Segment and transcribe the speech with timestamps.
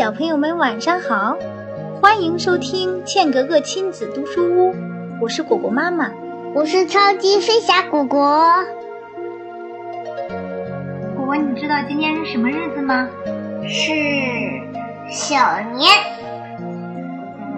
[0.00, 1.36] 小朋友们晚上好，
[2.00, 4.74] 欢迎收听茜格格亲子读书屋，
[5.20, 6.10] 我是果果妈妈，
[6.54, 8.50] 我是超级飞侠果果。
[11.14, 13.10] 果果，你知道今天是什么日子吗？
[13.68, 13.92] 是
[15.10, 15.90] 小年。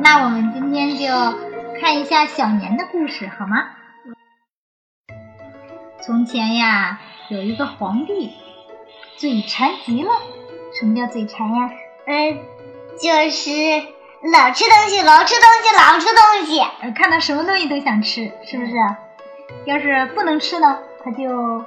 [0.00, 1.06] 那我们今天就
[1.80, 3.68] 看一下小年的故事，好吗？
[6.00, 6.98] 从前呀，
[7.29, 8.32] 有一个皇帝，
[9.16, 10.11] 嘴馋极了。
[10.77, 11.70] 什么叫嘴馋呀？
[12.06, 12.38] 嗯，
[13.01, 13.51] 就是
[14.33, 16.92] 老吃东西，老吃东西，老吃东西。
[16.92, 18.73] 看到什么东西都想吃，是不是？
[19.66, 21.65] 要是不能吃呢，他就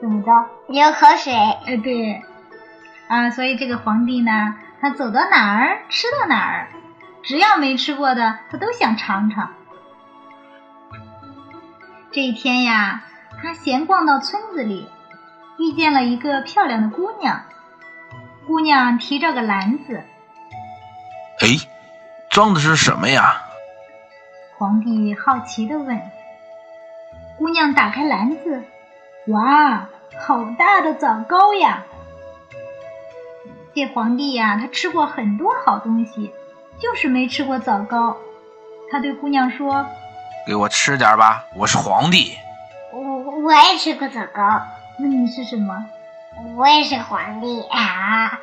[0.00, 0.30] 怎么着？
[0.68, 1.32] 流口水。
[1.34, 2.22] 哎，对。
[3.08, 6.68] 啊，所以这个皇帝呢，他走到哪儿吃到哪儿，
[7.22, 9.50] 只要没吃过的，他都想尝尝。
[12.10, 13.04] 这一天呀，
[13.42, 14.88] 他闲逛到村子里，
[15.58, 17.42] 遇见了一个漂亮的姑娘。
[18.46, 20.04] 姑娘提着个篮子，
[21.40, 21.48] 哎，
[22.30, 23.42] 装的是什么呀？
[24.58, 26.00] 皇帝好奇的问。
[27.38, 28.62] 姑娘打开篮子，
[29.28, 29.88] 哇，
[30.18, 31.84] 好大的枣糕呀！
[33.74, 36.32] 这皇帝呀，他吃过很多好东西，
[36.78, 38.16] 就是没吃过枣糕。
[38.90, 39.86] 他对姑娘说
[40.46, 42.36] ：“给我吃点吧，我是皇帝。”
[42.92, 43.00] 我
[43.40, 44.62] 我也吃过枣糕。
[44.98, 45.84] 那你是什么？
[46.56, 48.40] 我也是皇帝啊！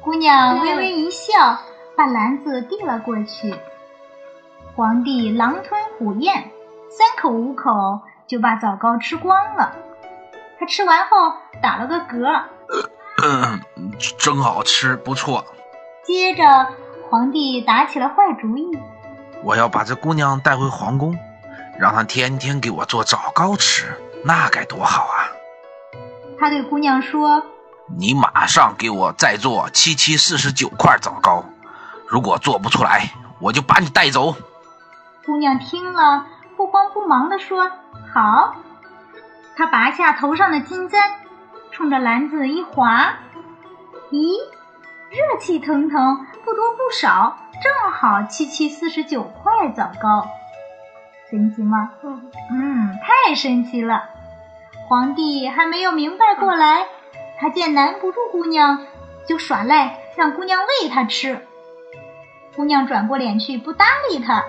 [0.00, 1.58] 姑娘微微一笑，
[1.96, 3.54] 把篮子递了过去。
[4.74, 6.50] 皇帝狼吞虎咽，
[6.90, 9.76] 三口五口就把枣糕吃光了。
[10.58, 12.42] 他吃完后打了个嗝，
[13.22, 13.60] 嗯，
[14.18, 15.44] 真好吃，不错。
[16.04, 16.68] 接着，
[17.10, 18.70] 皇帝打起了坏主意：
[19.42, 21.16] 我要把这姑娘带回皇宫，
[21.78, 23.86] 让她天天给我做枣糕吃。
[24.24, 25.28] 那该多好啊！
[26.38, 27.44] 他对姑娘说
[27.98, 31.44] ：“你马上给我再做七七四十九块枣糕，
[32.08, 34.34] 如果做不出来，我就把你带走。”
[35.24, 37.70] 姑娘听了，不慌不忙地说
[38.12, 38.56] ：“好。”
[39.56, 41.00] 她拔下头上的金簪，
[41.70, 43.14] 冲着篮子一划，
[44.10, 44.36] 咦，
[45.10, 50.26] 热气腾腾，不多不少，正好七七四十九块枣糕。
[51.30, 51.92] 神奇吗？
[52.02, 54.02] 嗯嗯，太神奇了！
[54.92, 56.86] 皇帝还没有明白过来，
[57.38, 58.86] 他见难不住姑娘，
[59.26, 61.46] 就耍赖，让姑娘喂他吃。
[62.54, 64.44] 姑娘转过脸去，不搭理他。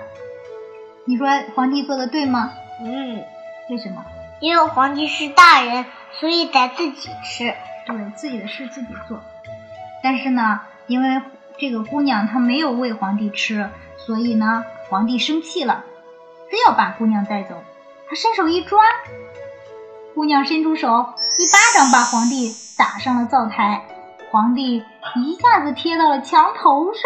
[1.06, 2.52] 你说皇帝做的对吗？
[2.82, 3.24] 嗯。
[3.70, 4.04] 为什么？
[4.38, 5.86] 因为皇帝是大人，
[6.20, 7.54] 所以得自己吃。
[7.86, 9.22] 对，自己的事自己做。
[10.02, 11.22] 但是呢，因为
[11.56, 15.84] 这个姑娘她没有喂皇帝吃，所以呢，皇帝生气了。
[16.50, 17.62] 非要把姑娘带走，
[18.06, 18.84] 他伸手一抓，
[20.14, 20.88] 姑娘伸出手，
[21.38, 23.84] 一巴掌把皇帝打上了灶台，
[24.30, 24.84] 皇帝
[25.16, 27.02] 一下子贴到了墙头上。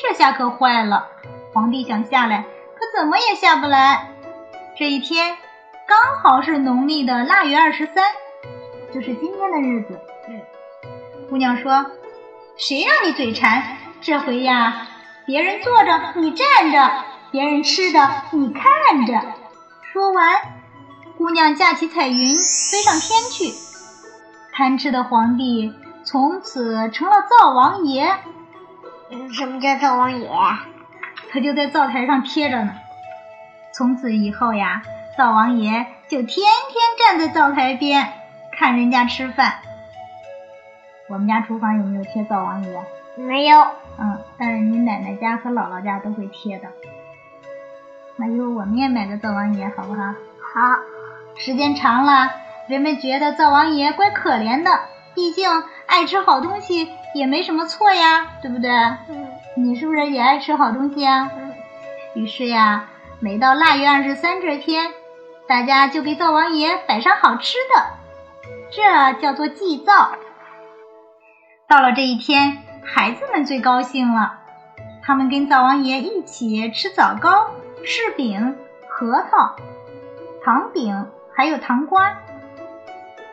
[0.00, 1.08] 这下可坏了，
[1.52, 2.42] 皇帝想下来，
[2.76, 4.10] 可怎么也下不来。
[4.76, 5.36] 这一天
[5.88, 8.12] 刚好是农历的腊月二十三，
[8.94, 10.00] 就是今天的日子。
[11.28, 11.84] 姑娘说
[12.56, 13.76] ：“谁让你嘴馋？
[14.00, 14.86] 这回呀，
[15.26, 16.90] 别人坐着，你站着。”
[17.30, 19.20] 别人吃的，你看着。
[19.92, 20.57] 说完，
[21.18, 23.52] 姑娘架起彩云飞上天去。
[24.52, 25.74] 贪吃的皇帝
[26.04, 28.08] 从此成了灶王爷。
[29.32, 30.30] 什么叫灶王爷？
[31.32, 32.72] 他就在灶台上贴着呢。
[33.74, 34.82] 从此以后呀，
[35.16, 36.38] 灶王爷就天天
[36.96, 38.12] 站在灶台边
[38.56, 39.54] 看人家吃饭。
[41.08, 42.84] 我们家厨房有没有贴灶王爷？
[43.16, 43.66] 没有。
[43.98, 46.68] 嗯，但是你奶奶家和姥姥家都会贴的。
[48.14, 50.02] 那以后我们也买个灶王爷好不好？
[50.54, 50.78] 好。
[51.48, 52.30] 时间长了，
[52.66, 54.80] 人们觉得灶王爷怪可怜的，
[55.14, 55.48] 毕竟
[55.86, 58.70] 爱吃好东西也没什么错呀，对不对？
[59.08, 59.28] 嗯。
[59.56, 61.30] 你是不是也爱吃好东西啊？
[61.34, 61.54] 嗯。
[62.12, 62.84] 于是呀，
[63.18, 64.92] 每到腊月二十三这天，
[65.48, 67.82] 大家就给灶王爷摆上好吃的，
[68.70, 70.10] 这叫做祭灶。
[71.66, 74.34] 到了这一天，孩子们最高兴了，
[75.02, 77.46] 他们跟灶王爷一起吃枣糕。
[77.86, 78.54] 柿饼、
[78.86, 79.56] 核桃、
[80.44, 81.06] 糖饼，
[81.38, 82.16] 还有糖瓜。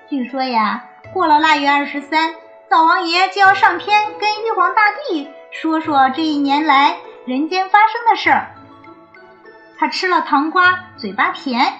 [0.07, 2.36] 据说呀，过了腊月二十三，
[2.69, 8.52] 灶王爷就要上天跟玉皇大帝说说这一年来人间发生的事儿。
[9.80, 11.74] 他吃了糖瓜，嘴巴甜，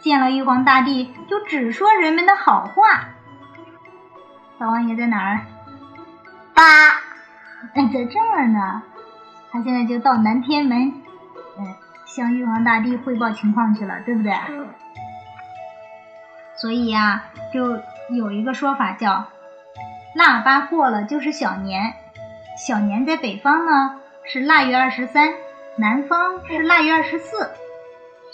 [0.00, 3.08] 见了玉皇大帝就只说人们的好话。
[4.58, 5.40] 灶王爷在哪儿？
[6.52, 6.62] 八，
[7.72, 8.82] 哎，在这儿呢。
[9.50, 10.92] 他现在就到南天门，
[11.58, 11.74] 嗯。
[12.04, 14.32] 向玉皇大帝汇报情况去了，对不对？
[14.50, 14.68] 嗯。
[16.56, 19.26] 所以呀，就有一个说法叫
[20.16, 21.94] “腊八过了就是小年”，
[22.56, 25.34] 小年在北方呢是腊月二十三，
[25.76, 27.50] 南方是腊月二十四。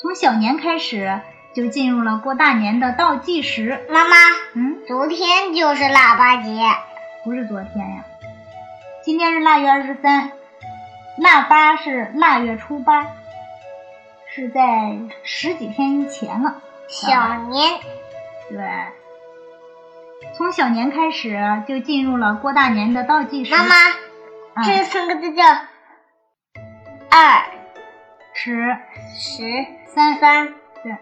[0.01, 1.21] 从小年开始
[1.55, 3.85] 就进入了过大年的倒计时。
[3.91, 4.17] 妈妈，
[4.55, 6.63] 嗯，昨天就是腊八节，
[7.25, 8.05] 不是昨天呀，
[9.05, 10.31] 今天是腊月二十三，
[11.17, 13.09] 腊八是腊月初八，
[14.33, 16.63] 是在十几天以前了。
[16.89, 17.81] 小年。
[18.52, 18.60] 对，
[20.37, 23.56] 从小年开始就进入了过大年的倒计时。
[23.56, 23.75] 妈妈，
[24.56, 25.43] 嗯这三个字叫
[27.10, 27.44] 二
[28.34, 28.76] 十
[29.16, 29.43] 十
[29.87, 30.52] 三三。
[30.82, 30.94] 对。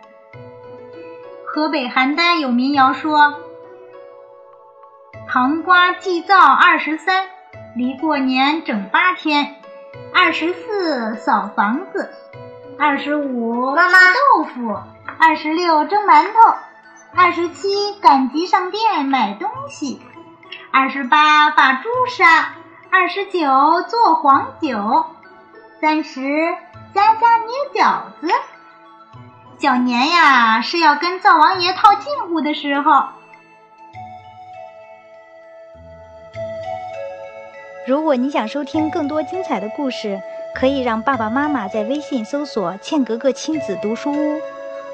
[1.44, 3.40] 河北邯郸有民谣说
[5.28, 7.26] ：“糖瓜祭灶二十三，
[7.74, 9.56] 离过年整八天。
[10.14, 12.14] 二十四扫房子，
[12.78, 14.78] 二十五妈妈豆腐，
[15.18, 16.56] 二十六蒸馒头，
[17.14, 20.00] 二十七赶集上店买东西，
[20.70, 22.54] 二十八把猪杀，
[22.90, 23.40] 二十九
[23.88, 25.04] 做黄酒，
[25.80, 26.20] 三十
[26.94, 28.32] 家家捏饺子。
[29.58, 33.04] 小年呀，是要跟灶王爷套近乎的时候。
[37.86, 40.20] 如果你想收听更多精彩的故事，
[40.54, 44.40] 可以让爸爸妈妈在微信搜索“茜格格亲子读书屋”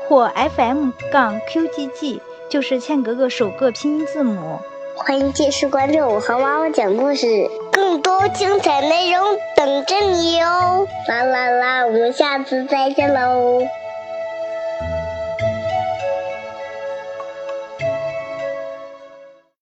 [0.08, 4.58] 或 FM 杠 QGG，就是茜格格首个拼音字母。
[4.94, 7.26] 欢迎继续关注我和妈妈讲故事，
[7.72, 9.22] 更多精彩内容
[9.56, 10.86] 等着你哟！
[11.08, 13.60] 啦啦啦，我们下次再见喽！